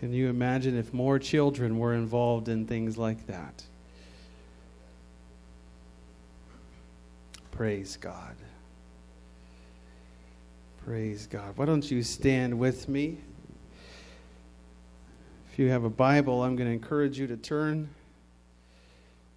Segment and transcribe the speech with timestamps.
[0.00, 3.62] Can you imagine if more children were involved in things like that?
[7.52, 8.34] Praise God.
[10.86, 11.54] Praise God.
[11.56, 13.18] Why don't you stand with me?
[15.52, 17.90] If you have a Bible, I'm going to encourage you to turn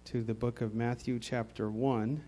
[0.06, 2.24] to the book of Matthew, chapter 1.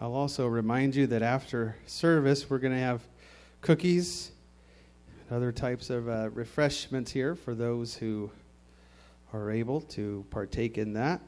[0.00, 3.00] I'll also remind you that after service, we're going to have
[3.64, 4.30] cookies
[5.08, 8.30] and other types of uh, refreshments here for those who
[9.32, 11.18] are able to partake in that.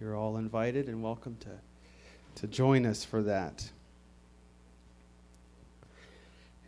[0.00, 3.70] You're all invited and welcome to, to join us for that.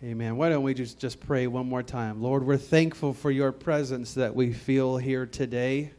[0.05, 0.37] Amen.
[0.37, 2.23] Why don't we just, just pray one more time?
[2.23, 5.91] Lord, we're thankful for your presence that we feel here today.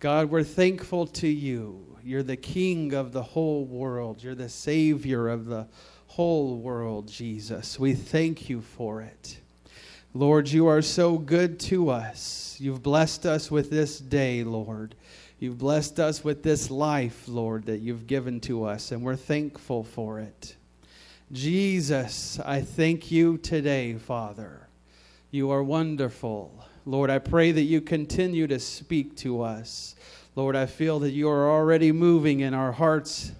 [0.00, 1.98] God, we're thankful to you.
[2.02, 5.66] You're the King of the whole world, you're the Savior of the
[6.12, 7.78] whole world, Jesus.
[7.78, 9.38] We thank you for it.
[10.12, 12.54] Lord, you are so good to us.
[12.60, 14.94] You've blessed us with this day, Lord.
[15.38, 19.84] You've blessed us with this life, Lord, that you've given to us, and we're thankful
[19.84, 20.54] for it.
[21.32, 24.68] Jesus, I thank you today, Father.
[25.30, 26.62] You are wonderful.
[26.84, 29.94] Lord, I pray that you continue to speak to us.
[30.36, 33.32] Lord, I feel that you are already moving in our hearts,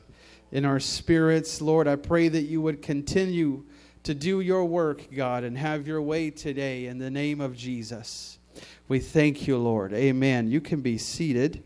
[0.53, 1.61] in our spirits.
[1.61, 3.65] Lord, I pray that you would continue
[4.05, 8.39] to do your work, God, and have your way today in the name of Jesus.
[8.87, 9.95] We thank you, Lord.
[9.95, 10.51] Amen.
[10.51, 11.65] You can be seated.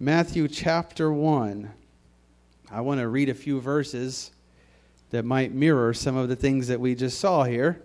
[0.00, 1.70] Matthew chapter 1.
[2.70, 4.32] I want to read a few verses
[5.10, 7.82] that might mirror some of the things that we just saw here.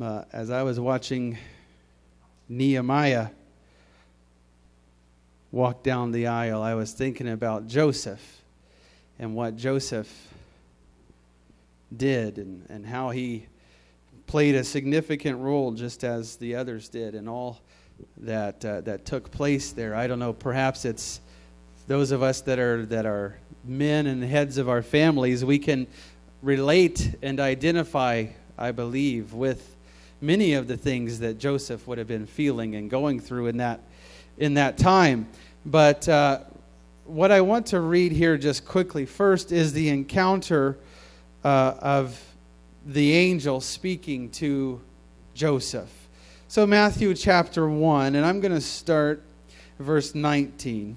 [0.00, 1.36] Uh, as I was watching
[2.48, 3.28] Nehemiah
[5.50, 8.41] walk down the aisle, I was thinking about Joseph
[9.22, 10.12] and what Joseph
[11.96, 13.46] did and, and how he
[14.26, 17.60] played a significant role just as the others did and all
[18.16, 19.94] that uh, that took place there.
[19.94, 20.32] I don't know.
[20.32, 21.20] Perhaps it's
[21.86, 25.44] those of us that are that are men and heads of our families.
[25.44, 25.86] We can
[26.42, 28.26] relate and identify,
[28.58, 29.76] I believe, with
[30.20, 33.82] many of the things that Joseph would have been feeling and going through in that
[34.36, 35.28] in that time.
[35.64, 36.40] But uh,
[37.04, 40.78] what I want to read here just quickly first is the encounter
[41.44, 42.22] uh, of
[42.86, 44.80] the angel speaking to
[45.34, 45.90] Joseph.
[46.48, 49.22] So, Matthew chapter 1, and I'm going to start
[49.78, 50.96] verse 19.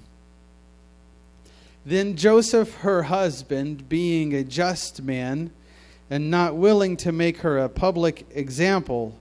[1.84, 5.50] Then Joseph, her husband, being a just man
[6.10, 9.16] and not willing to make her a public example,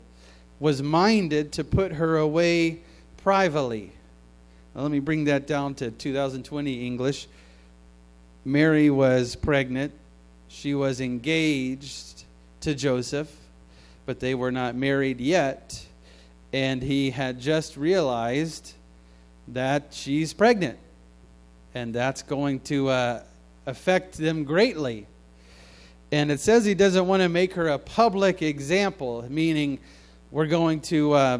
[0.59, 2.81] was minded to put her away
[3.17, 3.94] privately.
[4.75, 7.27] Now, let me bring that down to 2020 English.
[8.43, 9.93] Mary was pregnant.
[10.49, 12.25] She was engaged
[12.61, 13.33] to Joseph,
[14.05, 15.85] but they were not married yet
[16.55, 18.71] and he had just realized
[19.49, 20.79] that she's pregnant.
[21.73, 23.23] And that's going to uh,
[23.65, 25.05] affect them greatly.
[26.13, 29.79] And it says he doesn't want to make her a public example, meaning
[30.31, 31.39] we're going to uh,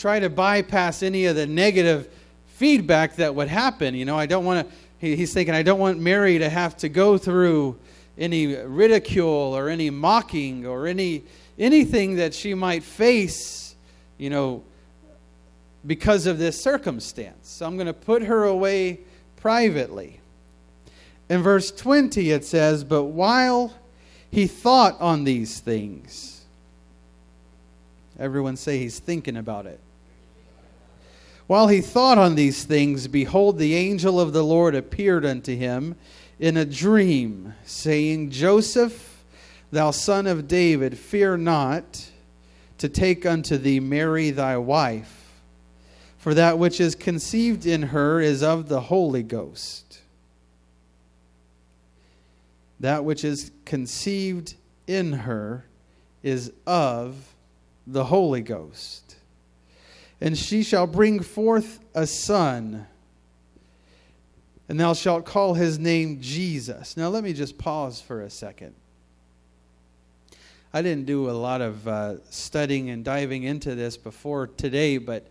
[0.00, 2.08] try to bypass any of the negative
[2.48, 3.94] feedback that would happen.
[3.94, 6.76] You know, I don't want to, he, he's thinking, I don't want Mary to have
[6.78, 7.78] to go through
[8.18, 11.22] any ridicule or any mocking or any
[11.58, 13.60] anything that she might face
[14.20, 14.62] you know,
[15.86, 17.48] because of this circumstance.
[17.48, 19.00] So I'm going to put her away
[19.36, 20.20] privately.
[21.30, 23.72] In verse 20, it says, But while
[24.30, 26.44] he thought on these things,
[28.18, 29.80] everyone say he's thinking about it.
[31.50, 35.96] While he thought on these things, behold, the angel of the Lord appeared unto him
[36.38, 39.24] in a dream, saying, Joseph,
[39.72, 42.08] thou son of David, fear not
[42.78, 45.32] to take unto thee Mary thy wife,
[46.18, 50.02] for that which is conceived in her is of the Holy Ghost.
[52.78, 54.54] That which is conceived
[54.86, 55.64] in her
[56.22, 57.34] is of
[57.88, 59.09] the Holy Ghost.
[60.20, 62.86] And she shall bring forth a son,
[64.68, 66.96] and thou shalt call his name Jesus.
[66.96, 68.74] Now, let me just pause for a second.
[70.72, 75.26] I didn't do a lot of uh, studying and diving into this before today, but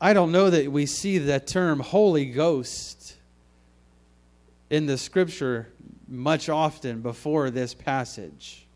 [0.00, 3.16] I don't know that we see that term Holy Ghost
[4.70, 5.68] in the scripture
[6.08, 8.66] much often before this passage.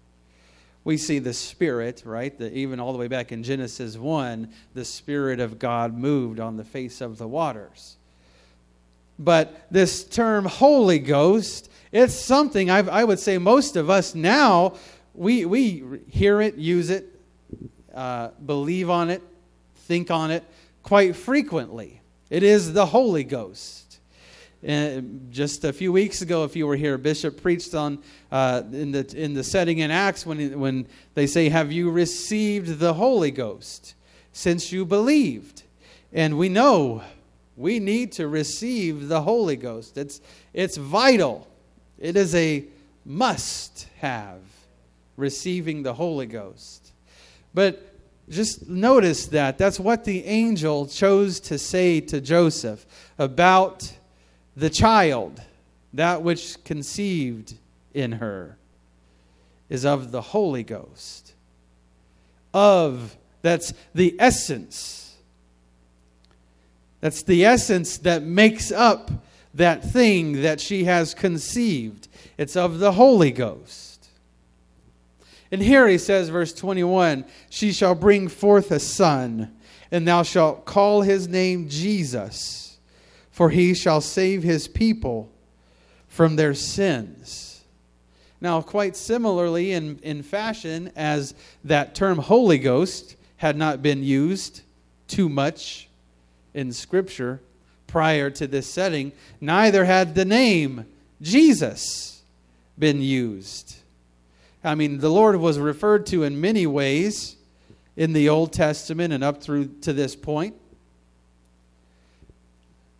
[0.84, 2.36] We see the Spirit, right?
[2.36, 6.56] The, even all the way back in Genesis 1, the Spirit of God moved on
[6.56, 7.96] the face of the waters.
[9.18, 14.74] But this term Holy Ghost, it's something I've, I would say most of us now
[15.14, 17.08] we, we hear it, use it,
[17.94, 19.22] uh, believe on it,
[19.76, 20.44] think on it
[20.82, 22.00] quite frequently.
[22.30, 23.83] It is the Holy Ghost.
[24.64, 27.98] And just a few weeks ago, if you were here, Bishop preached on
[28.32, 32.78] uh, in the in the setting in Acts when when they say, "Have you received
[32.78, 33.94] the Holy Ghost
[34.32, 35.64] since you believed?"
[36.14, 37.02] And we know
[37.58, 39.98] we need to receive the Holy Ghost.
[39.98, 40.22] It's
[40.54, 41.46] it's vital.
[41.98, 42.64] It is a
[43.04, 44.40] must have
[45.18, 46.92] receiving the Holy Ghost.
[47.52, 47.94] But
[48.30, 52.86] just notice that that's what the angel chose to say to Joseph
[53.18, 53.92] about
[54.56, 55.40] the child,
[55.92, 57.54] that which conceived
[57.92, 58.56] in her,
[59.68, 61.34] is of the Holy Ghost.
[62.52, 65.16] Of, that's the essence.
[67.00, 69.10] That's the essence that makes up
[69.54, 72.08] that thing that she has conceived.
[72.38, 74.08] It's of the Holy Ghost.
[75.50, 79.54] And here he says, verse 21 She shall bring forth a son,
[79.90, 82.73] and thou shalt call his name Jesus
[83.34, 85.28] for he shall save his people
[86.06, 87.64] from their sins.
[88.40, 91.34] Now, quite similarly, in, in fashion, as
[91.64, 94.60] that term Holy Ghost had not been used
[95.08, 95.88] too much
[96.54, 97.40] in Scripture
[97.88, 99.10] prior to this setting,
[99.40, 100.86] neither had the name
[101.20, 102.22] Jesus
[102.78, 103.78] been used.
[104.62, 107.34] I mean, the Lord was referred to in many ways
[107.96, 110.54] in the Old Testament and up through to this point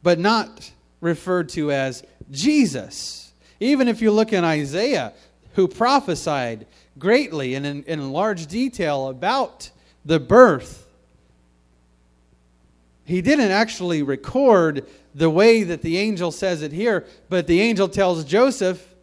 [0.05, 0.71] but not
[1.01, 3.33] referred to as Jesus.
[3.59, 5.15] Even if you look in Isaiah,
[5.55, 6.67] who prophesied
[6.99, 9.71] greatly and in, in large detail about
[10.05, 10.87] the birth,
[13.07, 17.89] he didn't actually record the way that the angel says it here, but the angel
[17.89, 18.95] tells Joseph,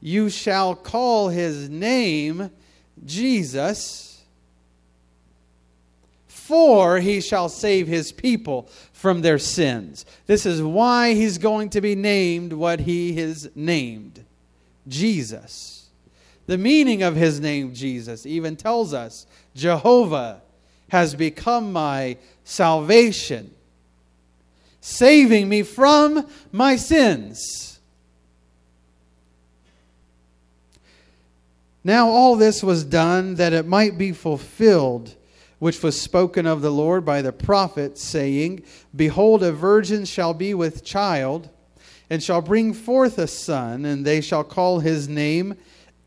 [0.00, 2.50] You shall call his name
[3.04, 4.13] Jesus
[6.46, 10.04] for he shall save his people from their sins.
[10.26, 14.22] This is why he's going to be named what he is named
[14.86, 15.88] Jesus.
[16.46, 20.42] The meaning of his name, Jesus, even tells us Jehovah
[20.88, 23.50] has become my salvation,
[24.82, 27.80] saving me from my sins.
[31.82, 35.14] Now, all this was done that it might be fulfilled
[35.64, 38.62] which was spoken of the Lord by the prophet, saying,
[38.94, 41.48] Behold, a virgin shall be with child,
[42.10, 45.54] and shall bring forth a son, and they shall call his name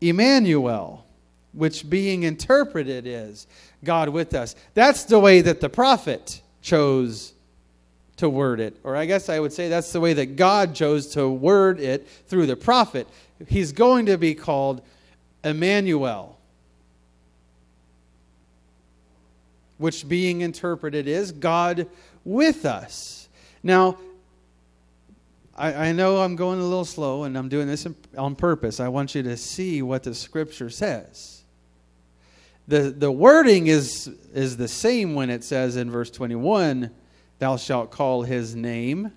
[0.00, 1.04] Emmanuel,
[1.52, 3.48] which being interpreted is
[3.82, 4.54] God with us.
[4.74, 7.32] That's the way that the prophet chose
[8.18, 8.76] to word it.
[8.84, 12.06] Or I guess I would say that's the way that God chose to word it
[12.28, 13.08] through the prophet.
[13.48, 14.82] He's going to be called
[15.42, 16.37] Emmanuel
[19.78, 21.86] which being interpreted is God
[22.24, 23.28] with us.
[23.62, 23.98] Now,
[25.56, 27.86] I, I, know I'm going a little slow and I'm doing this
[28.16, 28.78] on purpose.
[28.78, 31.42] I want you to see what the scripture says.
[32.68, 36.90] The, the wording is, is the same when it says in verse 21,
[37.38, 39.12] Thou shalt call his name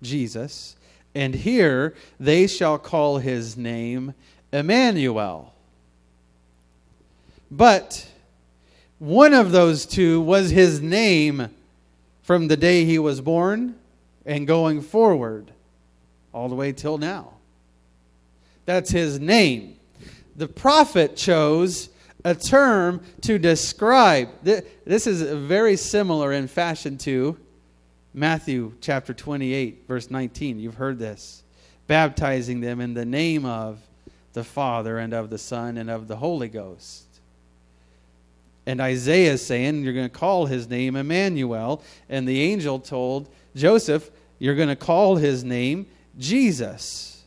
[0.00, 0.76] Jesus.
[1.14, 4.14] And here, they shall call his name
[4.52, 5.52] Emmanuel.
[7.50, 8.06] But
[9.02, 11.48] one of those two was his name
[12.22, 13.74] from the day he was born
[14.24, 15.50] and going forward
[16.32, 17.32] all the way till now.
[18.64, 19.76] That's his name.
[20.36, 21.88] The prophet chose
[22.24, 24.28] a term to describe.
[24.44, 27.36] This is very similar in fashion to
[28.14, 30.60] Matthew chapter 28, verse 19.
[30.60, 31.42] You've heard this.
[31.88, 33.80] Baptizing them in the name of
[34.32, 37.11] the Father and of the Son and of the Holy Ghost.
[38.66, 41.82] And Isaiah is saying, You're going to call his name Emmanuel.
[42.08, 45.86] And the angel told Joseph, You're going to call his name
[46.18, 47.22] Jesus.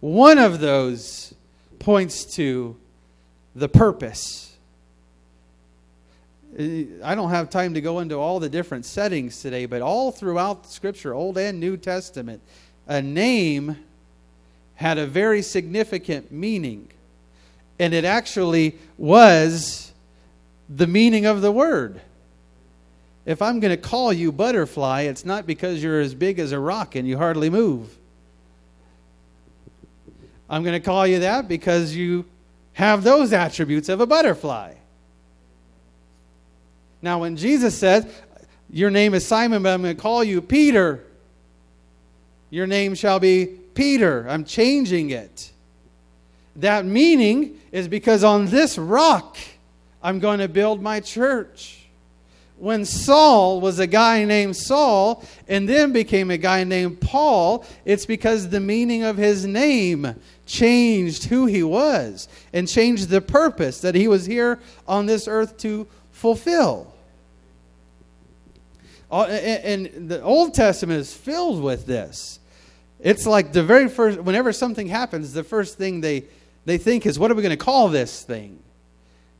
[0.00, 1.34] One of those
[1.78, 2.76] points to
[3.54, 4.56] the purpose.
[6.58, 6.62] Uh,
[7.02, 10.66] I don't have time to go into all the different settings today, but all throughout
[10.66, 12.42] Scripture, Old and New Testament,
[12.86, 13.76] a name
[14.74, 16.88] had a very significant meaning
[17.80, 19.90] and it actually was
[20.68, 21.98] the meaning of the word.
[23.24, 26.58] If I'm going to call you butterfly, it's not because you're as big as a
[26.58, 27.96] rock and you hardly move.
[30.48, 32.26] I'm going to call you that because you
[32.74, 34.74] have those attributes of a butterfly.
[37.00, 38.12] Now, when Jesus said,
[38.68, 41.02] Your name is Simon, but I'm going to call you Peter,
[42.50, 44.26] your name shall be Peter.
[44.28, 45.50] I'm changing it.
[46.60, 49.36] That meaning is because on this rock
[50.02, 51.76] I'm going to build my church.
[52.58, 58.04] When Saul was a guy named Saul and then became a guy named Paul, it's
[58.04, 60.14] because the meaning of his name
[60.44, 65.56] changed who he was and changed the purpose that he was here on this earth
[65.58, 66.92] to fulfill.
[69.10, 72.38] And the Old Testament is filled with this.
[73.00, 76.24] It's like the very first, whenever something happens, the first thing they,
[76.64, 78.58] they think is, what are we going to call this thing?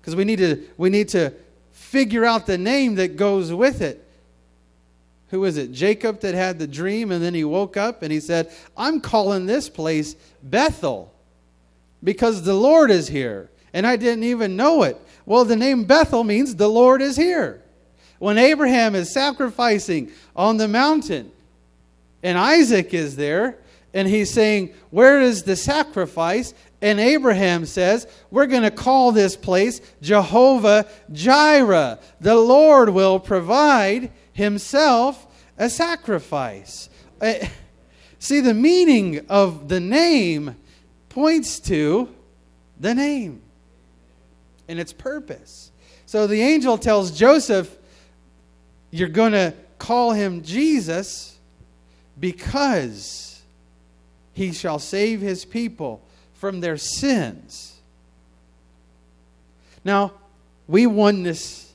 [0.00, 1.32] Because we, need to we need to
[1.70, 4.06] figure out the name that goes with it.
[5.28, 5.72] Who is it?
[5.72, 9.46] Jacob that had the dream, and then he woke up and he said, I'm calling
[9.46, 11.12] this place Bethel
[12.02, 13.50] because the Lord is here.
[13.72, 14.96] And I didn't even know it.
[15.26, 17.62] Well, the name Bethel means the Lord is here.
[18.18, 21.30] When Abraham is sacrificing on the mountain,
[22.22, 23.58] and Isaac is there,
[23.94, 26.52] and he's saying, Where is the sacrifice?
[26.82, 31.98] And Abraham says, We're going to call this place Jehovah Jireh.
[32.20, 35.26] The Lord will provide himself
[35.58, 36.88] a sacrifice.
[37.20, 37.34] Uh,
[38.18, 40.56] see, the meaning of the name
[41.10, 42.08] points to
[42.78, 43.42] the name
[44.66, 45.70] and its purpose.
[46.06, 47.76] So the angel tells Joseph,
[48.90, 51.36] You're going to call him Jesus
[52.18, 53.42] because
[54.32, 56.02] he shall save his people
[56.40, 57.76] from their sins.
[59.84, 60.12] Now,
[60.66, 61.70] we oneness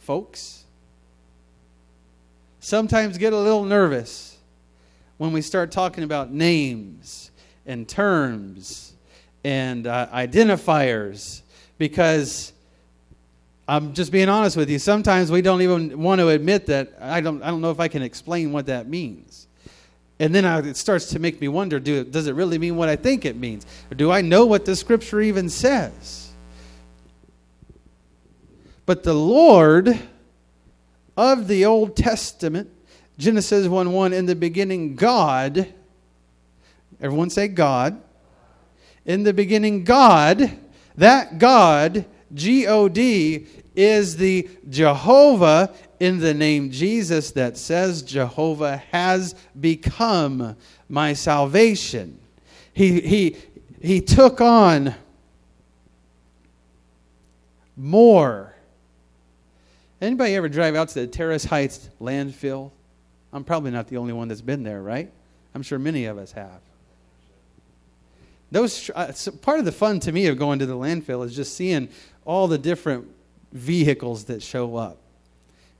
[0.00, 0.64] folks
[2.60, 4.36] sometimes get a little nervous
[5.16, 7.30] when we start talking about names
[7.64, 8.92] and terms
[9.44, 11.40] and uh, identifiers
[11.78, 12.52] because
[13.66, 14.78] I'm just being honest with you.
[14.78, 17.88] Sometimes we don't even want to admit that I don't, I don't know if I
[17.88, 19.31] can explain what that means.
[20.18, 22.88] And then I, it starts to make me wonder do, does it really mean what
[22.88, 23.66] I think it means?
[23.90, 26.30] Or do I know what the scripture even says?
[28.86, 29.98] But the Lord
[31.16, 32.70] of the Old Testament,
[33.18, 35.72] Genesis 1 1, in the beginning, God,
[37.00, 38.00] everyone say God.
[39.04, 40.58] In the beginning, God,
[40.96, 42.04] that God,
[42.34, 50.56] G O D, is the Jehovah in the name Jesus that says Jehovah has become
[50.88, 52.18] my salvation.
[52.72, 53.36] He, he,
[53.80, 54.96] he took on
[57.76, 58.52] more.
[60.00, 62.72] Anybody ever drive out to the Terrace Heights landfill?
[63.32, 65.08] I'm probably not the only one that's been there, right?
[65.54, 66.60] I'm sure many of us have.
[68.50, 71.56] Those uh, part of the fun to me of going to the landfill is just
[71.56, 71.88] seeing
[72.24, 73.06] all the different
[73.52, 74.98] vehicles that show up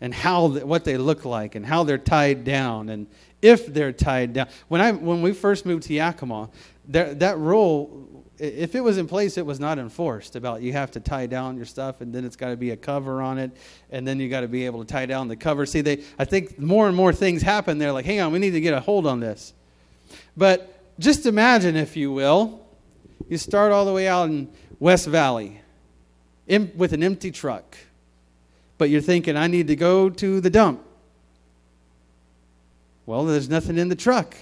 [0.02, 3.06] and how what they look like and how they're tied down and
[3.40, 4.48] if they're tied down.
[4.66, 6.50] When I when we first moved to Yakima,
[6.88, 10.90] that that rule if it was in place, it was not enforced about you have
[10.90, 13.52] to tie down your stuff and then it's got to be a cover on it
[13.92, 15.64] and then you got to be able to tie down the cover.
[15.66, 17.78] See, they I think more and more things happen.
[17.78, 19.54] They're like, hang on, we need to get a hold on this.
[20.36, 22.60] But just imagine, if you will,
[23.28, 25.60] you start all the way out in West Valley
[26.48, 27.76] in, with an empty truck
[28.82, 30.84] but you're thinking, I need to go to the dump.
[33.06, 34.34] Well, there's nothing in the truck.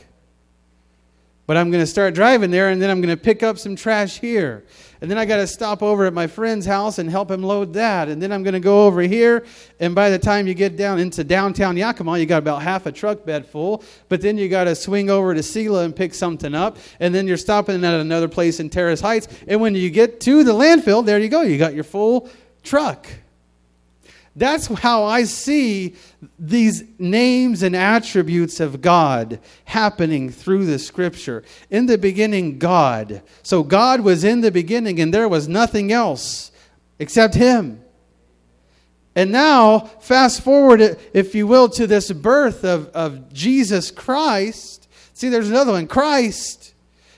[1.47, 3.77] But I'm going to start driving there and then I'm going to pick up some
[3.77, 4.65] trash here.
[5.03, 7.75] And then I got to stop over at my friend's house and help him load
[7.75, 8.09] that.
[8.09, 9.45] And then I'm going to go over here.
[9.79, 12.93] And by the time you get down into downtown Yakima, you got about half a
[12.93, 13.85] truck bed full.
[14.09, 16.79] But then you got to swing over to Selah and pick something up.
[16.99, 19.29] And then you're stopping at another place in Terrace Heights.
[19.47, 21.43] And when you get to the landfill, there you go.
[21.43, 22.31] You got your full
[22.63, 23.07] truck.
[24.37, 25.97] That's how I see
[26.39, 31.43] these names and attributes of God happening through the scripture.
[31.69, 33.23] In the beginning, God.
[33.43, 36.53] So God was in the beginning, and there was nothing else
[36.99, 37.83] except Him.
[39.17, 44.89] And now, fast forward, if you will, to this birth of, of Jesus Christ.
[45.13, 46.73] See, there's another one Christ.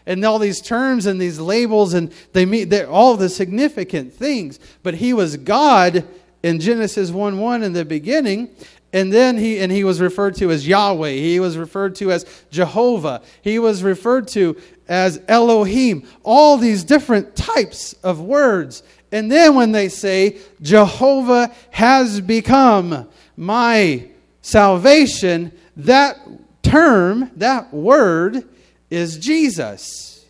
[0.06, 4.58] And all these terms and these labels, and they mean all the significant things.
[4.82, 6.08] But He was God
[6.42, 8.50] in Genesis 1 1 in the beginning.
[8.92, 11.12] And then he and he was referred to as Yahweh.
[11.12, 13.22] He was referred to as Jehovah.
[13.40, 14.56] He was referred to
[14.86, 16.06] as Elohim.
[16.22, 18.82] All these different types of words.
[19.10, 24.08] And then when they say Jehovah has become my
[24.42, 26.18] salvation, that
[26.62, 28.44] term, that word
[28.90, 30.26] is Jesus.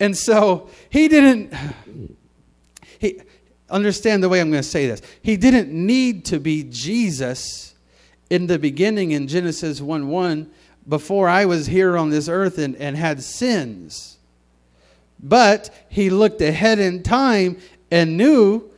[0.00, 1.52] And so he didn't
[2.98, 3.20] he
[3.70, 5.02] understand the way I'm going to say this.
[5.22, 7.74] He didn't need to be Jesus
[8.28, 10.50] in the beginning in Genesis 1 1
[10.88, 14.18] before I was here on this earth and, and had sins.
[15.22, 17.58] but he looked ahead in time
[17.90, 18.70] and knew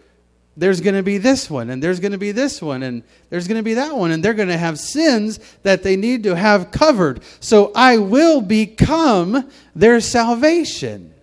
[0.57, 3.49] there's going to be this one, and there's going to be this one, and there's
[3.49, 6.37] going to be that one, and they're going to have sins that they need to
[6.37, 7.23] have covered.
[7.41, 11.15] So I will become their salvation.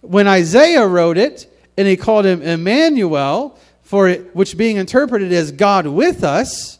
[0.00, 5.52] When Isaiah wrote it, and he called him Emmanuel, for it, which being interpreted as
[5.52, 6.78] God with us,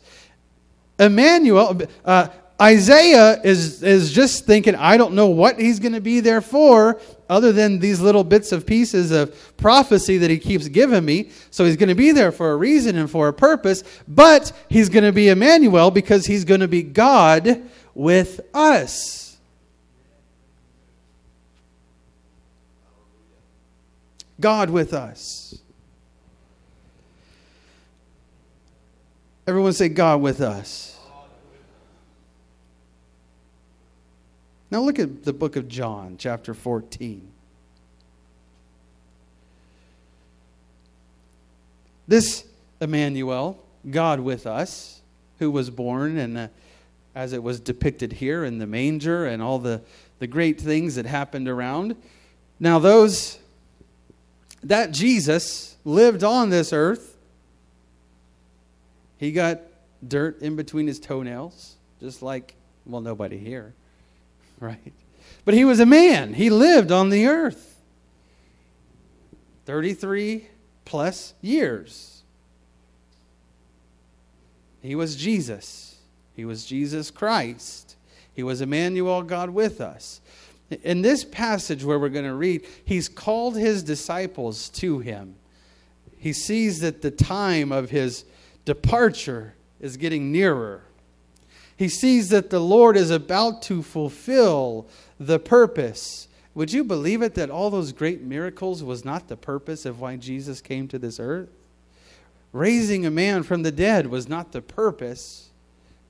[0.98, 2.28] Emmanuel, uh,
[2.60, 7.00] Isaiah is, is just thinking, I don't know what he's going to be there for,
[7.28, 11.30] other than these little bits of pieces of prophecy that he keeps giving me.
[11.50, 14.88] So he's going to be there for a reason and for a purpose, but he's
[14.88, 17.62] going to be Emmanuel because he's going to be God
[17.94, 19.23] with us.
[24.44, 25.58] God with us.
[29.46, 31.00] Everyone say, God with us.
[34.70, 37.26] Now look at the book of John, chapter 14.
[42.06, 42.44] This
[42.82, 43.58] Emmanuel,
[43.90, 45.00] God with us,
[45.38, 46.48] who was born and uh,
[47.14, 49.80] as it was depicted here in the manger and all the,
[50.18, 51.96] the great things that happened around.
[52.60, 53.38] Now, those,
[54.64, 57.16] that Jesus lived on this earth,
[59.18, 59.60] he got
[60.06, 62.54] dirt in between his toenails, just like,
[62.84, 63.74] well, nobody here
[64.60, 64.92] right?
[65.44, 66.34] But he was a man.
[66.34, 67.80] He lived on the earth
[69.66, 70.46] 33
[70.84, 72.22] plus years.
[74.82, 75.96] He was Jesus.
[76.34, 77.96] He was Jesus Christ.
[78.34, 80.20] He was Emmanuel, God with us.
[80.82, 85.36] In this passage where we're going to read, he's called his disciples to him.
[86.16, 88.24] He sees that the time of his
[88.64, 90.82] departure is getting nearer.
[91.76, 94.86] He sees that the Lord is about to fulfill
[95.20, 96.28] the purpose.
[96.54, 100.16] Would you believe it that all those great miracles was not the purpose of why
[100.16, 101.50] Jesus came to this earth?
[102.52, 105.50] Raising a man from the dead was not the purpose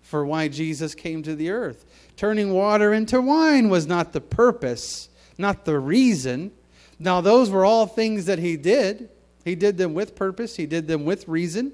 [0.03, 1.87] for why Jesus came to the earth.
[2.17, 6.53] Turning water into wine was not the purpose, not the reason.
[6.99, 9.09] Now, those were all things that he did.
[9.45, 11.73] He did them with purpose, he did them with reason.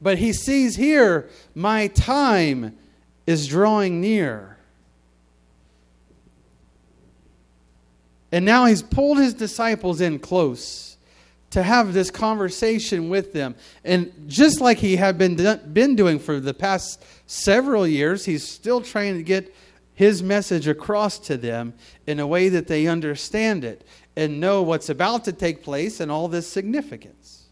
[0.00, 2.76] But he sees here, my time
[3.26, 4.58] is drawing near.
[8.30, 10.95] And now he's pulled his disciples in close
[11.56, 13.54] to have this conversation with them.
[13.82, 15.36] And just like he had been,
[15.72, 19.54] been doing for the past several years, he's still trying to get
[19.94, 21.72] his message across to them
[22.06, 26.12] in a way that they understand it and know what's about to take place and
[26.12, 27.46] all this significance.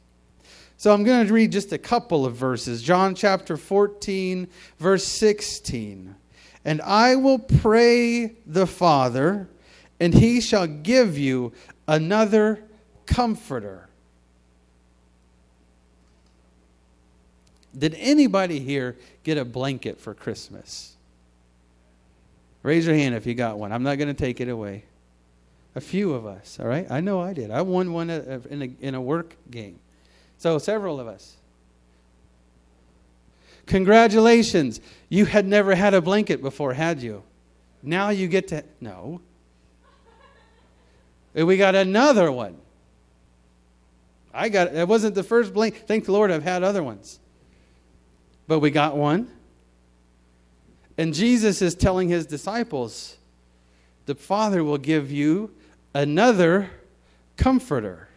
[0.77, 2.83] So I'm going to read just a couple of verses.
[2.83, 6.15] John chapter 14, verse 16.
[6.63, 9.49] And I will pray the Father,
[9.99, 11.55] and he shall give you
[11.89, 12.63] another
[13.07, 13.89] comforter.
[17.77, 20.95] Did anybody here get a blanket for Christmas?
[22.63, 23.73] Raise your hand if you got one.
[23.73, 24.85] I'm not going to take it away.
[25.75, 26.87] A few of us, all right?
[26.89, 27.51] I know I did.
[27.51, 29.79] I won one in a, in a work game.
[30.39, 31.37] So, several of us.
[33.67, 34.81] Congratulations.
[35.09, 37.23] You had never had a blanket before, had you?
[37.83, 38.65] Now you get to.
[38.81, 39.21] No.
[41.35, 42.57] We got another one.
[44.33, 45.87] I got it wasn't the first blanket.
[45.87, 47.19] Thank the Lord I've had other ones.
[48.47, 49.29] But we got one.
[50.97, 53.17] And Jesus is telling his disciples,
[54.07, 55.51] the Father will give you
[55.93, 56.71] another
[57.37, 58.09] comforter.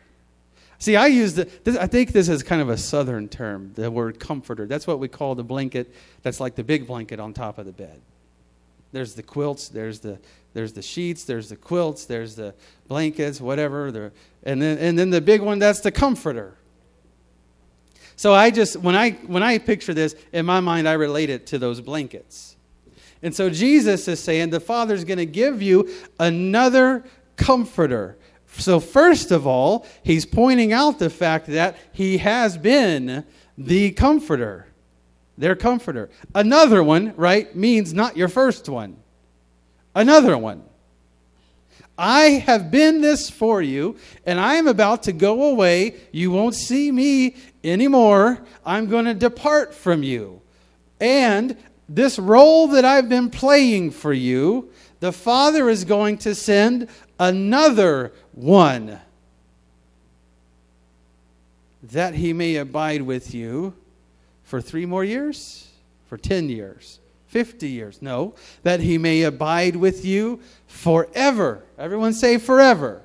[0.79, 4.19] See, I use the, I think this is kind of a southern term, the word
[4.19, 4.67] comforter.
[4.67, 7.71] That's what we call the blanket that's like the big blanket on top of the
[7.71, 7.99] bed.
[8.91, 10.19] There's the quilts, there's the,
[10.53, 12.53] there's the sheets, there's the quilts, there's the
[12.87, 14.11] blankets, whatever.
[14.43, 16.56] And then, and then the big one, that's the comforter.
[18.17, 21.47] So I just, when I, when I picture this, in my mind, I relate it
[21.47, 22.57] to those blankets.
[23.21, 28.17] And so Jesus is saying the Father's going to give you another comforter.
[28.57, 33.23] So, first of all, he's pointing out the fact that he has been
[33.55, 34.67] the comforter,
[35.37, 36.09] their comforter.
[36.33, 38.97] Another one, right, means not your first one.
[39.93, 40.63] Another one.
[41.97, 45.95] I have been this for you, and I am about to go away.
[46.11, 48.39] You won't see me anymore.
[48.65, 50.41] I'm going to depart from you.
[50.99, 51.57] And
[51.89, 58.13] this role that I've been playing for you, the Father is going to send another
[58.33, 58.99] one,
[61.81, 63.73] that he may abide with you
[64.43, 65.67] for three more years,
[66.07, 68.01] for 10 years, 50 years.
[68.01, 71.63] No, that he may abide with you forever.
[71.77, 73.01] Everyone say forever.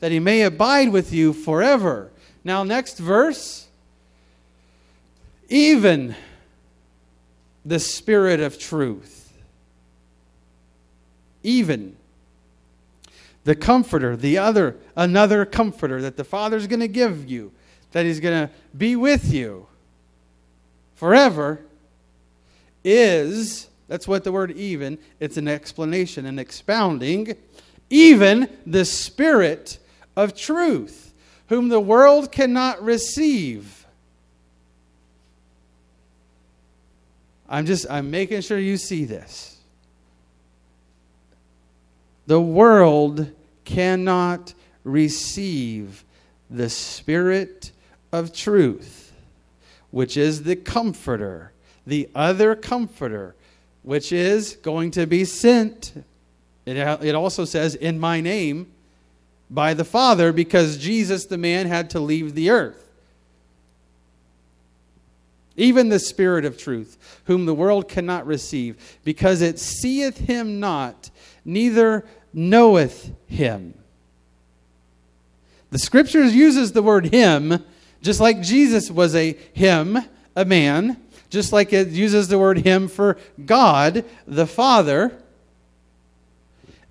[0.00, 2.10] That he may abide with you forever.
[2.44, 3.66] Now, next verse.
[5.48, 6.14] Even
[7.64, 9.32] the Spirit of truth.
[11.42, 11.96] Even
[13.44, 17.52] the comforter, the other, another comforter that the Father's going to give you,
[17.92, 19.66] that He's going to be with you
[20.94, 21.60] forever,
[22.84, 27.34] is that's what the word even, it's an explanation, an expounding,
[27.90, 29.78] even the Spirit
[30.14, 31.12] of truth,
[31.48, 33.84] whom the world cannot receive.
[37.48, 39.58] I'm just, I'm making sure you see this.
[42.28, 43.32] The world
[43.64, 46.04] cannot receive
[46.48, 47.72] the Spirit
[48.12, 49.12] of truth,
[49.90, 51.50] which is the Comforter,
[51.86, 53.34] the other Comforter,
[53.82, 56.04] which is going to be sent.
[56.66, 58.70] It, it also says, in my name,
[59.48, 62.86] by the Father, because Jesus, the man, had to leave the earth.
[65.56, 71.10] Even the Spirit of truth, whom the world cannot receive, because it seeth him not,
[71.44, 73.74] neither knoweth him.
[75.70, 77.64] The scriptures uses the word him
[78.02, 79.98] just like Jesus was a him,
[80.34, 80.96] a man,
[81.30, 85.16] just like it uses the word him for God, the Father.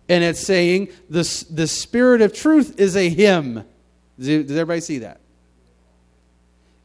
[0.08, 3.63] And it's saying the, the Spirit of truth is a him.
[4.17, 5.19] Does everybody see that?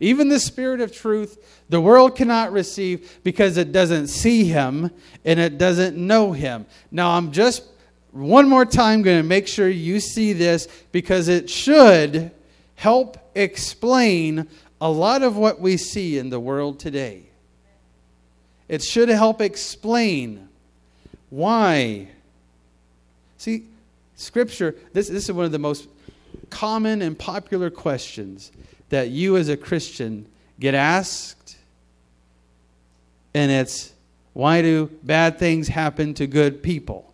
[0.01, 4.91] Even the Spirit of truth, the world cannot receive because it doesn't see him
[5.25, 6.67] and it doesn't know him.
[6.91, 7.65] Now, I'm just
[8.11, 12.33] one more time going to make sure you see this because it should
[12.75, 14.49] help explain
[14.81, 17.25] a lot of what we see in the world today.
[18.69, 20.49] It should help explain
[21.31, 22.09] why.
[23.39, 23.65] See,
[24.17, 25.89] Scripture, this, this is one of the most
[26.51, 28.53] common and popular questions
[28.89, 30.27] that you as a Christian
[30.61, 31.57] get asked.
[33.35, 33.93] And it's
[34.33, 37.14] why do bad things happen to good people?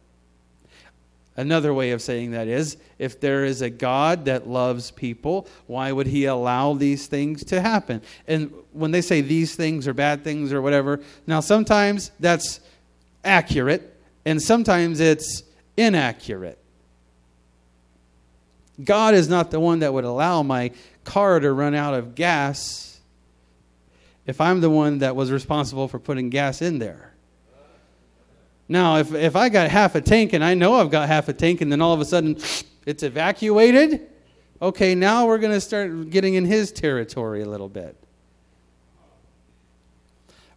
[1.41, 5.91] Another way of saying that is if there is a God that loves people, why
[5.91, 8.03] would he allow these things to happen?
[8.29, 12.61] And when they say these things are bad things or whatever, now sometimes that's
[13.25, 15.43] accurate and sometimes it's
[15.79, 16.59] inaccurate.
[18.85, 20.73] God is not the one that would allow my
[21.05, 23.01] car to run out of gas
[24.27, 27.10] if I'm the one that was responsible for putting gas in there.
[28.71, 31.33] Now, if, if I got half a tank and I know I've got half a
[31.33, 32.39] tank and then all of a sudden
[32.87, 34.07] it's evacuated,
[34.63, 37.97] okay, now we're going to start getting in his territory a little bit.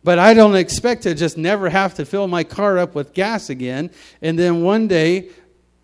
[0.03, 3.49] But I don't expect to just never have to fill my car up with gas
[3.49, 3.89] again.
[4.21, 5.29] And then one day,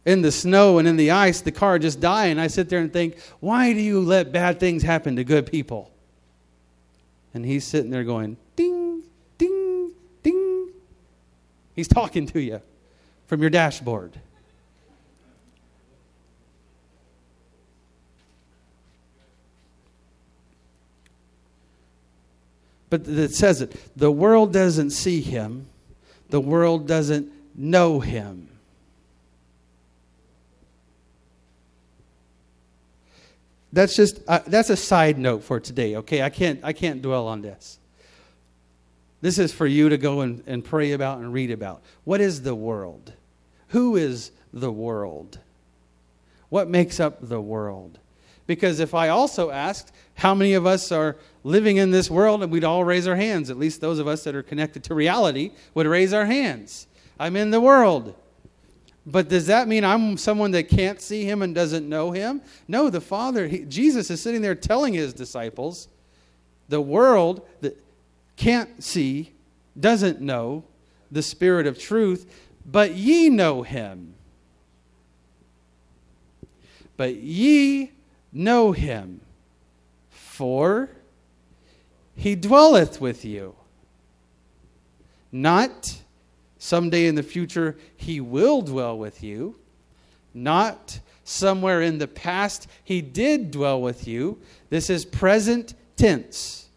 [0.06, 2.28] in the snow and in the ice, the car just die.
[2.28, 5.48] And I sit there and think, why do you let bad things happen to good
[5.48, 5.92] people?
[7.34, 8.99] And he's sitting there going, ding,
[11.80, 12.62] He's talking to you
[13.28, 14.20] from your dashboard.
[22.90, 25.68] But it says it the world doesn't see him,
[26.30, 28.50] the world doesn't know him.
[33.72, 35.96] That's just uh, that's a side note for today.
[35.96, 37.80] Okay, I can't I can't dwell on this.
[39.22, 41.82] This is for you to go and, and pray about and read about.
[42.04, 43.14] What is the world?
[43.70, 45.40] Who is the world?
[46.50, 48.00] What makes up the world?
[48.48, 52.52] Because if I also asked how many of us are living in this world, and
[52.52, 55.52] we'd all raise our hands, at least those of us that are connected to reality
[55.76, 56.88] would raise our hands.
[57.20, 58.16] I'm in the world.
[59.06, 62.42] But does that mean I'm someone that can't see him and doesn't know him?
[62.68, 65.88] No, the Father, he, Jesus is sitting there telling his disciples,
[66.70, 67.76] the world, the,
[68.40, 69.34] can't see,
[69.78, 70.64] doesn't know
[71.12, 72.34] the Spirit of truth,
[72.66, 74.14] but ye know him.
[76.96, 77.92] But ye
[78.32, 79.20] know him,
[80.10, 80.90] for
[82.16, 83.56] he dwelleth with you.
[85.34, 86.02] Not
[86.58, 89.58] someday in the future he will dwell with you.
[90.34, 94.40] Not somewhere in the past he did dwell with you.
[94.70, 96.70] This is present tense,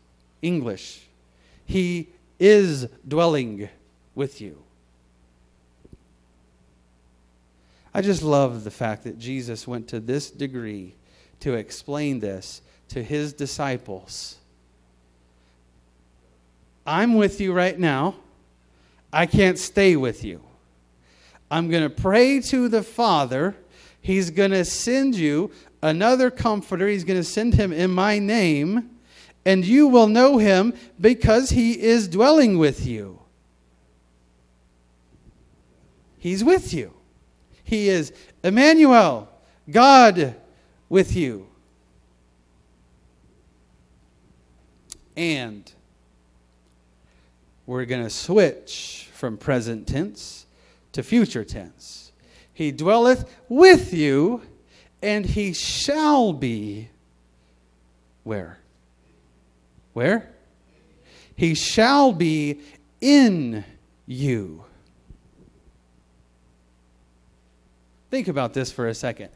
[0.43, 1.09] English.
[1.65, 3.69] He is dwelling
[4.15, 4.63] with you.
[7.95, 10.95] I just love the fact that Jesus went to this degree
[11.41, 14.37] to explain this to his disciples.
[16.87, 18.17] I'm with you right now.
[19.13, 20.41] I can't stay with you.
[21.51, 23.55] I'm going to pray to the Father.
[24.01, 25.51] He's going to send you
[25.83, 26.89] another comforter.
[26.89, 28.91] He's going to send him in my name,
[29.45, 33.21] and you will know him because he is dwelling with you.
[36.19, 36.95] He's with you.
[37.65, 38.13] He is
[38.45, 39.29] Emmanuel,
[39.69, 40.37] God
[40.89, 41.49] with you.
[45.17, 45.71] And
[47.67, 50.47] we're going to switch from present tense
[50.93, 52.13] to future tense.
[52.53, 54.43] He dwelleth with you,
[55.01, 56.89] and he shall be
[58.23, 58.62] where?
[59.93, 60.29] Where?
[61.37, 62.61] He shall be
[63.01, 63.65] in
[64.07, 64.65] you.
[68.11, 69.31] Think about this for a second.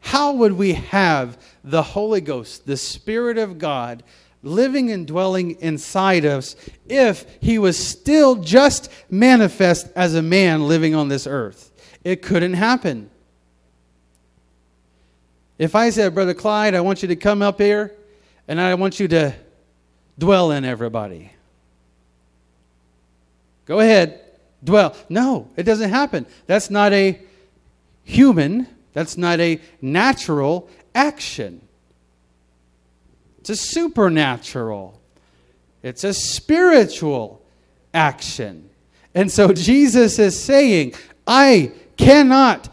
[0.00, 4.04] How would we have the Holy Ghost, the Spirit of God,
[4.42, 6.54] living and dwelling inside us
[6.88, 11.72] if he was still just manifest as a man living on this earth?
[12.04, 13.10] It couldn't happen.
[15.58, 17.94] If I said, Brother Clyde, I want you to come up here
[18.46, 19.34] and I want you to
[20.18, 21.30] dwell in everybody.
[23.66, 24.20] Go ahead,
[24.62, 24.94] dwell.
[25.08, 26.26] No, it doesn't happen.
[26.46, 27.18] That's not a
[28.02, 31.60] human, that's not a natural action.
[33.38, 35.00] It's a supernatural,
[35.82, 37.42] it's a spiritual
[37.92, 38.70] action.
[39.14, 40.94] And so Jesus is saying,
[41.26, 42.68] I cannot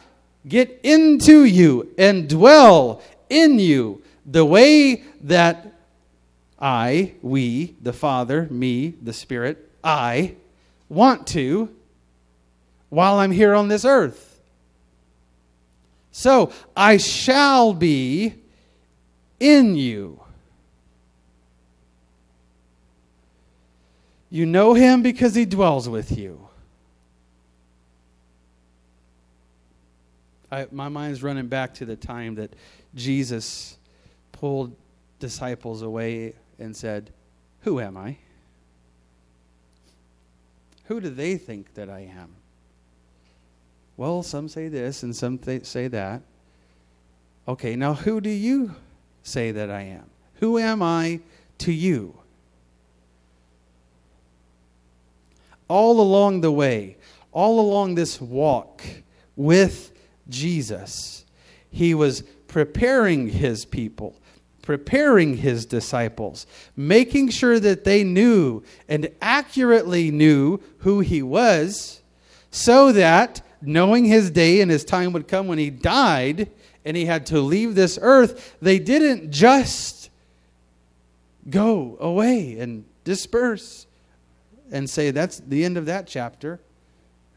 [0.47, 5.73] get into you and dwell in you the way that
[6.61, 10.35] I, we, the Father, me, the Spirit, I
[10.89, 11.73] want to
[12.89, 14.39] while I'm here on this earth.
[16.11, 18.35] So I shall be
[19.39, 20.21] in you.
[24.29, 26.47] You know him because he dwells with you.
[30.51, 32.53] I, my mind's running back to the time that
[32.93, 33.77] Jesus
[34.33, 34.75] pulled
[35.19, 37.11] disciples away and said,
[37.61, 38.17] Who am I?
[40.85, 42.35] Who do they think that I am?
[43.97, 46.21] Well, some say this and some th- say that.
[47.47, 48.75] Okay, now who do you
[49.23, 50.09] say that I am?
[50.35, 51.19] Who am I
[51.59, 52.17] to you?
[55.67, 56.97] All along the way,
[57.31, 58.81] all along this walk
[59.35, 59.93] with
[60.29, 61.25] Jesus,
[61.69, 64.15] he was preparing his people,
[64.71, 72.01] preparing his disciples, making sure that they knew and accurately knew who he was,
[72.51, 76.49] so that knowing his day and his time would come when he died
[76.85, 80.09] and he had to leave this earth, they didn't just
[81.49, 83.87] go away and disperse
[84.71, 86.61] and say that's the end of that chapter.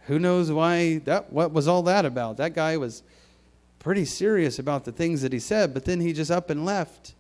[0.07, 2.37] Who knows why that what was all that about?
[2.37, 3.03] That guy was
[3.85, 7.14] pretty serious about the things that he said, but then he just up and left.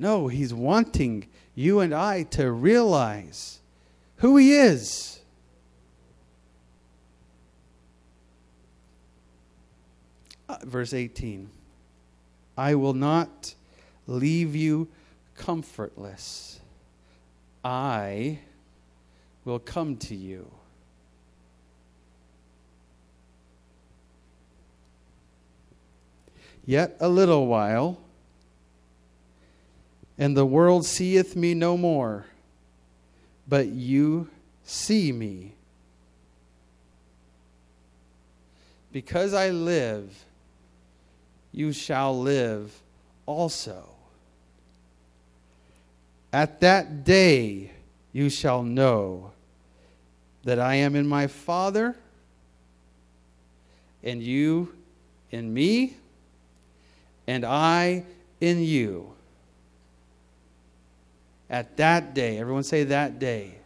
[0.00, 3.60] No, he's wanting you and I to realize
[4.16, 5.20] who he is
[10.50, 11.48] Uh, verse 18
[12.58, 13.54] I will not
[14.08, 14.88] leave you
[15.36, 16.58] comfortless.
[17.64, 18.40] I
[19.44, 20.50] will come to you.
[26.66, 28.00] Yet a little while,
[30.20, 32.26] and the world seeth me no more,
[33.48, 34.28] but you
[34.62, 35.54] see me.
[38.92, 40.26] Because I live,
[41.52, 42.70] you shall live
[43.24, 43.82] also.
[46.34, 47.70] At that day
[48.12, 49.32] you shall know
[50.44, 51.96] that I am in my Father,
[54.02, 54.74] and you
[55.30, 55.96] in me,
[57.26, 58.04] and I
[58.42, 59.14] in you.
[61.50, 63.56] At that day, everyone say that day.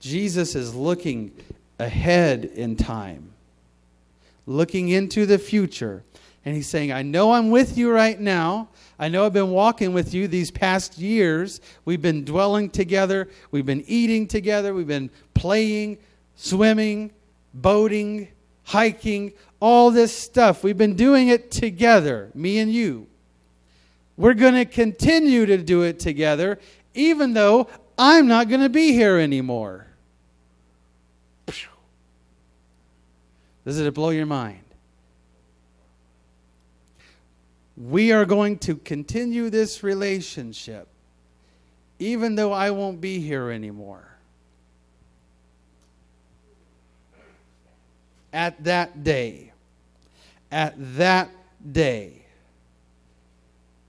[0.00, 1.32] Jesus is looking
[1.78, 3.32] ahead in time,
[4.46, 6.02] looking into the future
[6.44, 8.68] and he's saying, I know I'm with you right now.
[8.98, 11.60] I know I've been walking with you these past years.
[11.84, 13.28] We've been dwelling together.
[13.50, 14.74] We've been eating together.
[14.74, 15.98] We've been playing,
[16.36, 17.12] swimming,
[17.54, 18.28] boating,
[18.64, 20.62] hiking, all this stuff.
[20.62, 23.06] We've been doing it together, me and you.
[24.16, 26.58] We're going to continue to do it together,
[26.94, 29.86] even though I'm not going to be here anymore.
[33.64, 34.64] Does it blow your mind?
[37.76, 40.88] we are going to continue this relationship
[41.98, 44.08] even though I won't be here anymore.
[48.32, 49.52] At that day,
[50.50, 51.30] at that
[51.70, 52.23] day,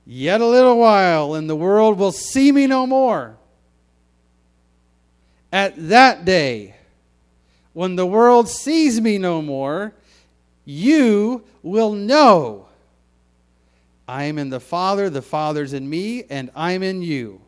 [0.06, 3.38] yet a little while, and the world will see me no more.
[5.52, 6.76] At that day,
[7.74, 9.94] when the world sees me no more,
[10.66, 12.68] you will know
[14.08, 17.42] I am in the Father, the Father's in me, and I'm in you.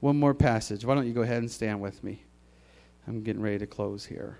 [0.00, 0.84] One more passage.
[0.84, 2.22] Why don't you go ahead and stand with me?
[3.06, 4.38] I'm getting ready to close here.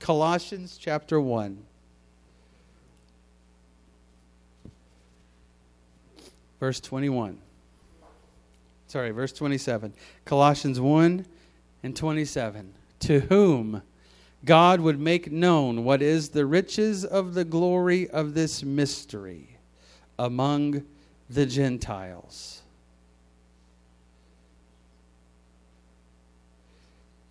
[0.00, 1.64] Colossians chapter 1.
[6.62, 7.38] Verse 21.
[8.86, 9.92] Sorry, verse 27.
[10.24, 11.26] Colossians 1
[11.82, 12.72] and 27.
[13.00, 13.82] To whom
[14.44, 19.58] God would make known what is the riches of the glory of this mystery
[20.20, 20.84] among
[21.28, 22.62] the Gentiles.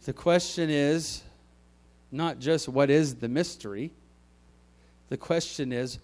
[0.03, 1.23] The question is
[2.11, 3.91] not just what is the mystery,
[5.07, 5.99] the question is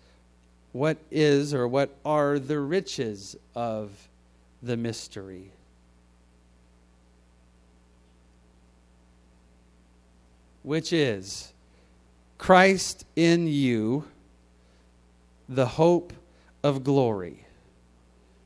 [0.72, 4.10] what is or what are the riches of
[4.62, 5.52] the mystery?
[10.68, 11.54] which is
[12.38, 14.04] Christ in you,
[15.48, 16.12] the hope
[16.62, 17.46] of glory.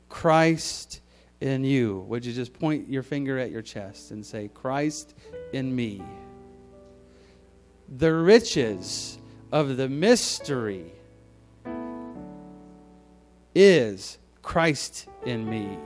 [0.08, 1.00] Christ
[1.40, 1.98] in you.
[2.06, 5.14] Would you just point your finger at your chest and say, Christ
[5.52, 6.00] in me?
[7.98, 9.18] The riches
[9.50, 10.92] of the mystery
[13.54, 15.78] is Christ in me.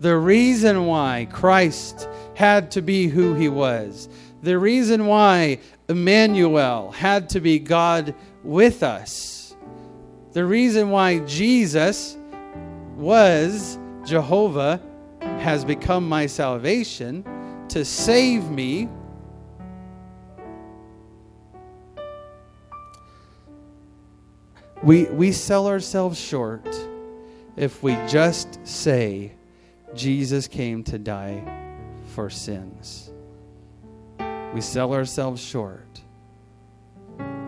[0.00, 4.08] The reason why Christ had to be who he was.
[4.42, 9.56] The reason why Emmanuel had to be God with us.
[10.32, 12.16] The reason why Jesus
[12.96, 14.80] was Jehovah
[15.20, 17.24] has become my salvation
[17.68, 18.88] to save me.
[24.86, 26.64] We, we sell ourselves short
[27.56, 29.32] if we just say
[29.96, 31.42] Jesus came to die
[32.14, 33.10] for sins.
[34.54, 36.02] We sell ourselves short.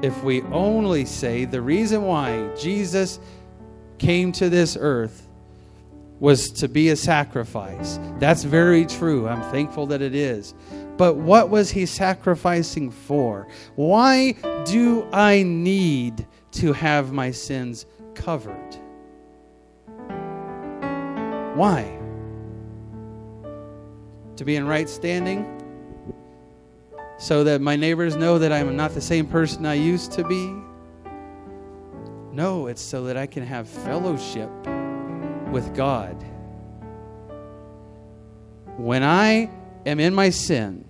[0.02, 3.20] If we only say the reason why Jesus
[3.98, 5.28] came to this earth
[6.18, 9.28] was to be a sacrifice, that's very true.
[9.28, 10.54] I'm thankful that it is.
[10.96, 13.46] But what was he sacrificing for?
[13.76, 14.32] Why
[14.64, 18.76] do I need to have my sins covered?
[21.54, 21.98] Why?
[24.38, 25.44] to be in right standing
[27.18, 30.54] so that my neighbors know that I'm not the same person I used to be.
[32.32, 34.48] No, it's so that I can have fellowship
[35.50, 36.14] with God.
[38.76, 39.50] When I
[39.84, 40.84] am in my sin,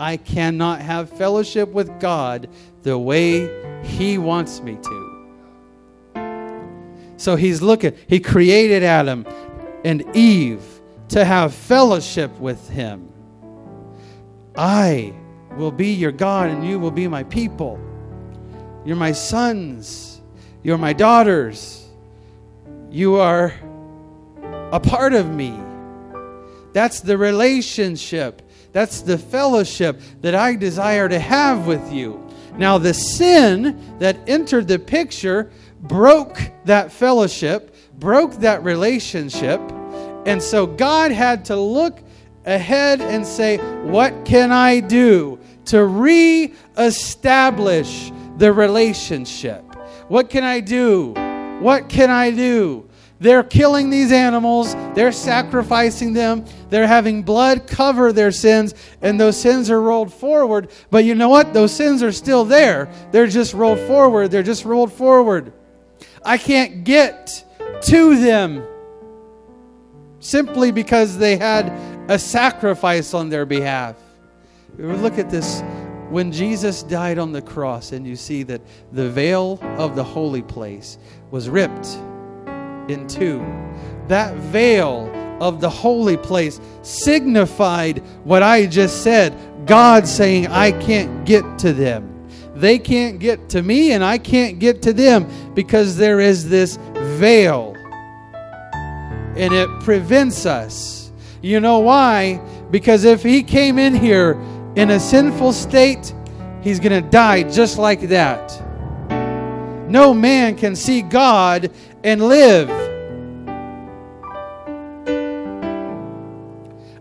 [0.00, 2.48] I cannot have fellowship with God
[2.88, 3.50] the way
[3.84, 5.20] He wants me to.
[7.18, 9.26] So He's looking, He created Adam
[9.84, 10.62] and Eve
[11.10, 13.12] to have fellowship with Him.
[14.56, 15.12] I
[15.56, 17.78] will be your God and you will be my people.
[18.86, 20.22] You're my sons.
[20.62, 21.86] You're my daughters.
[22.90, 23.52] You are
[24.72, 25.58] a part of me.
[26.72, 28.40] That's the relationship.
[28.72, 32.27] That's the fellowship that I desire to have with you.
[32.58, 39.60] Now, the sin that entered the picture broke that fellowship, broke that relationship
[40.28, 42.00] and so God had to look
[42.44, 46.52] ahead and say, What can I do to re-establish
[48.36, 49.64] the relationship?
[50.08, 51.14] What can I do?
[51.60, 52.87] What can I do?
[53.20, 59.36] They're killing these animals, they're sacrificing them, they're having blood cover their sins, and those
[59.36, 60.70] sins are rolled forward.
[60.90, 61.52] But you know what?
[61.52, 62.88] Those sins are still there.
[63.10, 64.30] They're just rolled forward.
[64.30, 65.52] They're just rolled forward.
[66.24, 67.44] I can't get
[67.82, 68.64] to them
[70.20, 71.72] simply because they had
[72.08, 73.96] a sacrifice on their behalf.
[74.76, 75.62] Look at this.
[76.08, 78.62] When Jesus died on the cross, and you see that
[78.92, 80.96] the veil of the holy place
[81.30, 81.98] was ripped
[82.88, 83.38] in two,
[84.08, 89.36] that veil of the holy place signified what I just said
[89.66, 92.26] God saying, I can't get to them.
[92.54, 96.78] They can't get to me, and I can't get to them because there is this
[96.96, 97.74] veil
[99.38, 101.12] and it prevents us.
[101.42, 102.40] You know why?
[102.70, 104.32] Because if he came in here
[104.74, 106.12] in a sinful state,
[106.60, 108.60] he's going to die just like that.
[109.88, 111.70] No man can see God
[112.04, 112.70] and live.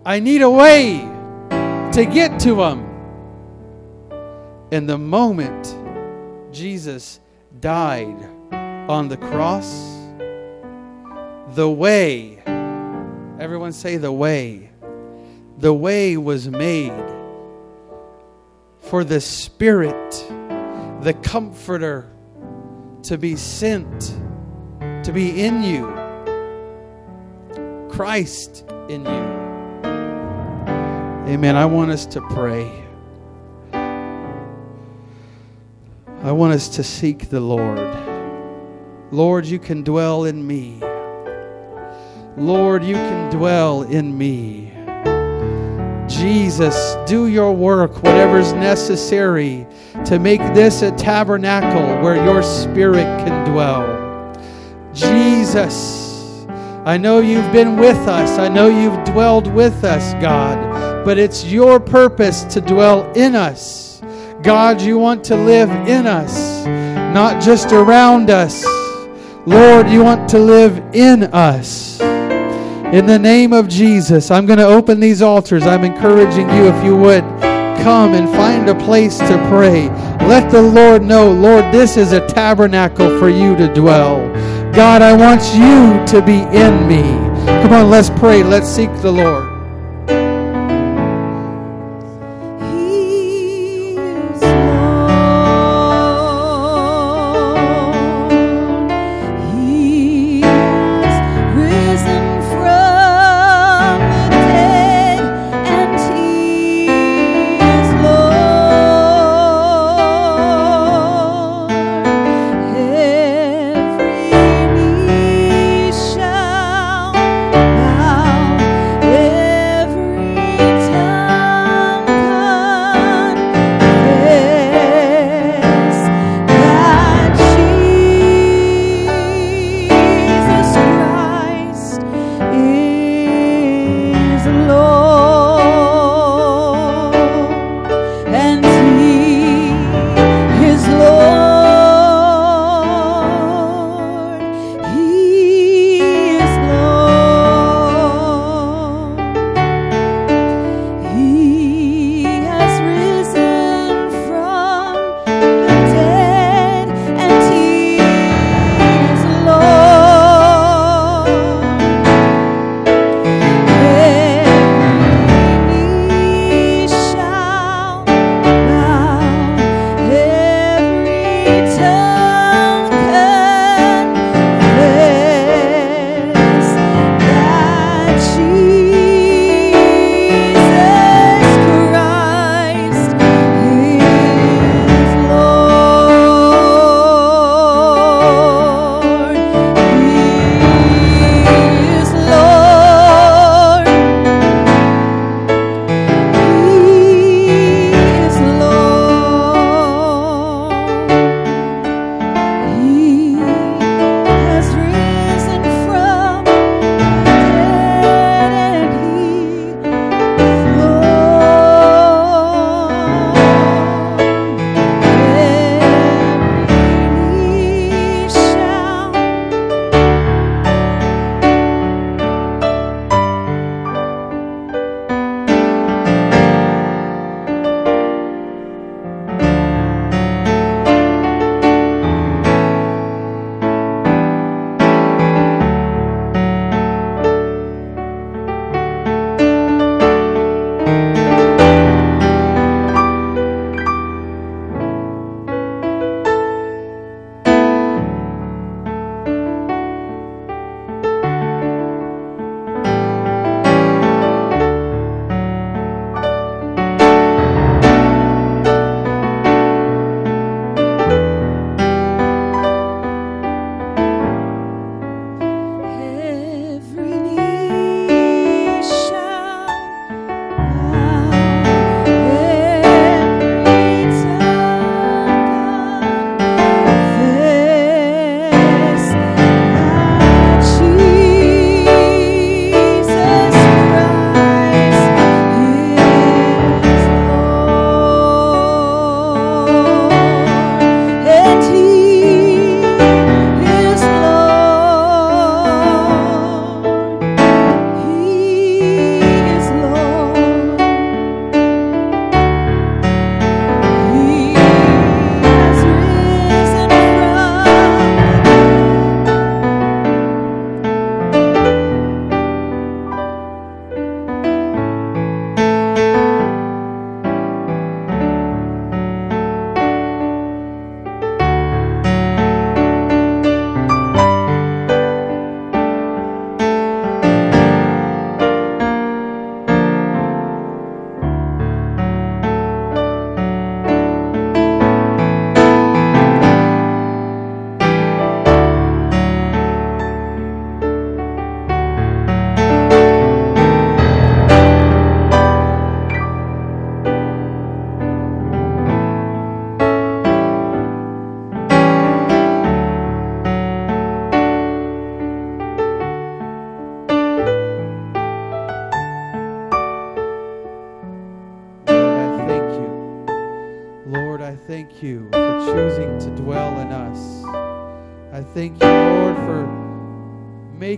[0.05, 0.99] I need a way
[1.93, 2.85] to get to Him.
[4.71, 5.75] And the moment
[6.53, 7.19] Jesus
[7.59, 8.17] died
[8.89, 9.97] on the cross,
[11.55, 12.37] the way,
[13.39, 14.69] everyone say the way,
[15.57, 16.93] the way was made
[18.79, 20.11] for the Spirit,
[21.01, 22.09] the Comforter,
[23.03, 24.13] to be sent,
[25.07, 25.87] to be in you.
[27.89, 29.23] Christ in you.
[31.31, 31.55] Amen.
[31.55, 32.69] I want us to pray.
[36.23, 37.79] I want us to seek the Lord.
[39.13, 40.81] Lord, you can dwell in me.
[42.35, 44.73] Lord, you can dwell in me.
[46.09, 49.65] Jesus, do your work, whatever's necessary
[50.03, 53.96] to make this a tabernacle where your spirit can dwell.
[54.97, 56.45] Jesus,
[56.85, 58.37] I know you've been with us.
[58.37, 60.57] I know you've dwelled with us, God
[61.07, 64.01] but it's your purpose to dwell in us.
[64.43, 68.65] God, you want to live in us, not just around us.
[69.45, 72.01] Lord, you want to live in us.
[72.01, 75.63] In the name of Jesus, I'm going to open these altars.
[75.63, 77.23] I'm encouraging you, if you would,
[77.81, 79.87] come and find a place to pray.
[80.27, 84.27] Let the Lord know, Lord, this is a tabernacle for you to dwell.
[84.73, 87.01] God, I want you to be in me.
[87.63, 88.43] Come on, let's pray.
[88.43, 89.56] Let's seek the Lord.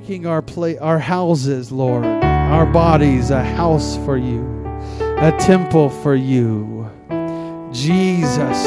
[0.10, 4.41] Making our play, our houses, Lord, our bodies a house for you,
[5.20, 6.89] a temple for you.
[7.72, 8.57] Jesus.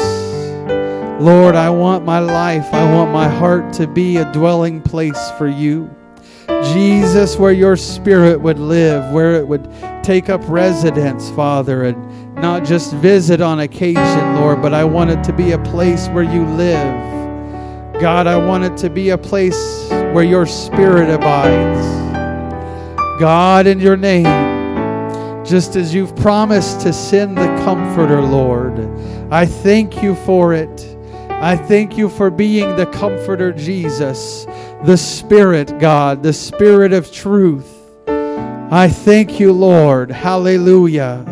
[1.19, 5.49] Lord, I want my life, I want my heart to be a dwelling place for
[5.49, 5.93] you.
[6.73, 9.69] Jesus, where your spirit would live, where it would
[10.01, 15.21] take up residence, Father, and not just visit on occasion, Lord, but I want it
[15.25, 17.99] to be a place where you live.
[17.99, 21.87] God, I want it to be a place where your spirit abides.
[23.19, 24.25] God, in your name,
[25.43, 28.79] just as you've promised to send the Comforter, Lord,
[29.31, 30.97] I thank you for it.
[31.29, 34.45] I thank you for being the Comforter, Jesus,
[34.83, 37.69] the Spirit, God, the Spirit of truth.
[38.07, 40.11] I thank you, Lord.
[40.11, 41.23] Hallelujah.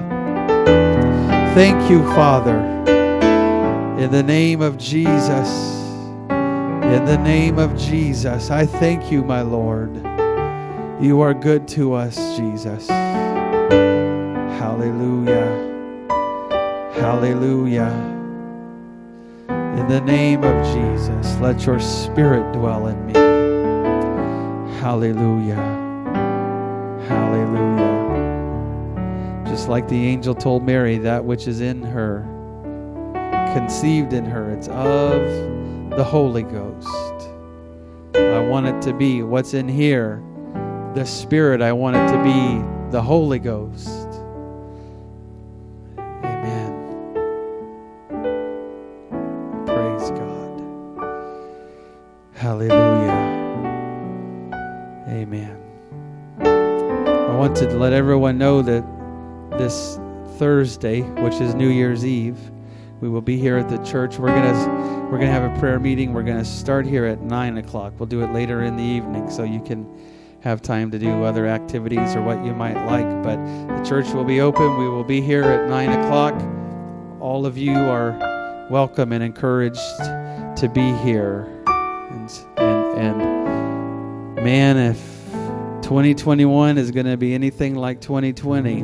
[1.53, 2.57] Thank you, Father.
[3.99, 5.80] In the name of Jesus.
[6.91, 8.51] In the name of Jesus.
[8.51, 9.95] I thank you, my Lord.
[11.01, 12.89] You are good to us, Jesus.
[14.59, 15.47] Hallelujah.
[16.95, 17.89] Hallelujah.
[19.47, 23.13] In the name of Jesus, let your spirit dwell in me.
[24.81, 25.55] Hallelujah.
[27.07, 27.91] Hallelujah.
[29.47, 32.25] Just like the angel told Mary, that which is in her,
[33.53, 35.50] conceived in her, it's of
[35.91, 36.87] the Holy Ghost.
[38.15, 40.23] I want it to be what's in here,
[40.95, 41.61] the Spirit.
[41.61, 43.89] I want it to be the Holy Ghost.
[45.97, 47.13] Amen.
[49.65, 50.61] Praise God.
[52.35, 53.29] Hallelujah.
[55.09, 55.57] Amen.
[56.39, 58.85] I want to let everyone know that
[59.57, 59.99] this
[60.37, 62.50] Thursday, which is New Year's Eve,
[63.01, 64.19] we will be here at the church.
[64.19, 66.13] We're gonna we're gonna have a prayer meeting.
[66.13, 67.93] We're gonna start here at nine o'clock.
[67.97, 69.87] We'll do it later in the evening, so you can
[70.41, 73.23] have time to do other activities or what you might like.
[73.23, 73.37] But
[73.75, 74.77] the church will be open.
[74.77, 76.39] We will be here at nine o'clock.
[77.19, 78.11] All of you are
[78.69, 79.97] welcome and encouraged
[80.57, 81.49] to be here.
[82.11, 84.97] And and, and man, if
[85.81, 88.83] 2021 is going to be anything like 2020,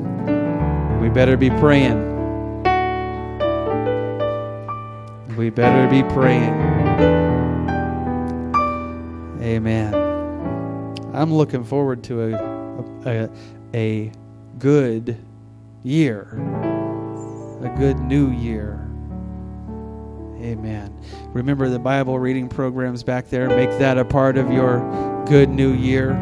[1.00, 2.17] we better be praying.
[5.38, 6.54] We better be praying.
[9.40, 9.94] Amen.
[11.14, 13.30] I'm looking forward to a, a,
[13.76, 14.12] a
[14.58, 15.16] good
[15.84, 16.24] year,
[17.62, 18.84] a good new year.
[20.42, 21.00] Amen.
[21.34, 23.48] Remember the Bible reading programs back there.
[23.48, 24.80] Make that a part of your
[25.28, 26.14] good new year.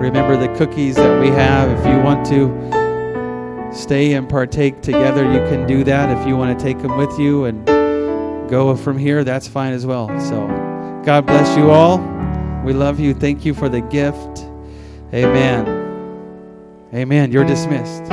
[0.00, 1.70] Remember the cookies that we have.
[1.78, 6.16] If you want to stay and partake together, you can do that.
[6.18, 7.83] If you want to take them with you and
[8.54, 10.08] go from here, that's fine as well.
[10.20, 10.46] So,
[11.04, 11.98] God bless you all.
[12.64, 13.12] We love you.
[13.12, 14.46] Thank you for the gift.
[15.12, 15.66] Amen.
[16.94, 17.32] Amen.
[17.32, 18.04] You're dismissed.